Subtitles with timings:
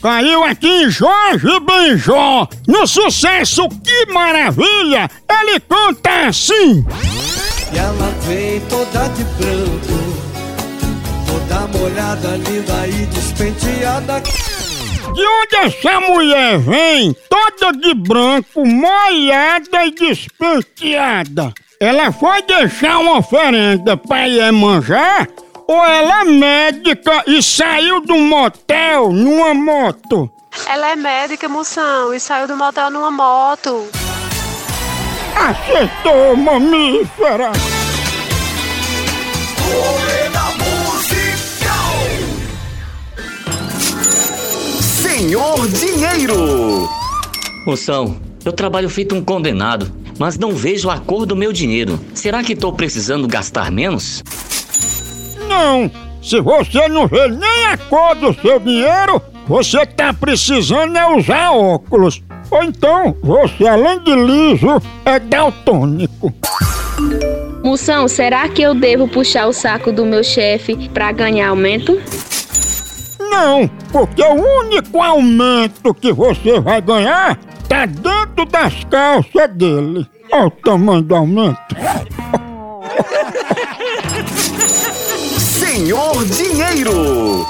[0.00, 6.86] Caiu aqui Jorge Benjó, no sucesso Que Maravilha, ele canta assim.
[7.72, 9.98] E ela vem toda de branco,
[11.26, 14.22] toda molhada, linda e despenteada.
[15.14, 21.52] De onde essa mulher vem, toda de branco, molhada e despenteada?
[21.80, 25.26] Ela foi deixar uma oferenda pra Iemanjá?
[25.70, 30.30] Ou ela é médica e saiu do motel numa moto?
[30.66, 33.86] Ela é médica, moção, e saiu do motel numa moto.
[35.36, 37.52] Acertou, mamífera!
[44.80, 46.88] Senhor Dinheiro!
[47.66, 52.00] Moção, eu trabalho feito um condenado, mas não vejo a cor do meu dinheiro.
[52.14, 54.24] Será que estou precisando gastar menos?
[55.48, 55.90] Não!
[56.22, 61.52] Se você não vê nem a cor do seu dinheiro, você tá precisando é usar
[61.52, 62.22] óculos.
[62.50, 66.32] Ou então, você além de liso, é daltônico.
[67.62, 72.00] Moção, será que eu devo puxar o saco do meu chefe pra ganhar aumento?
[73.18, 77.38] Não, porque o único aumento que você vai ganhar
[77.68, 80.06] tá dentro das calças dele.
[80.32, 81.58] Olha o tamanho do aumento.
[85.88, 87.46] Senhor Dinheiro!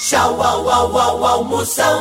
[0.00, 1.94] Tchau, au, au, au, almoção.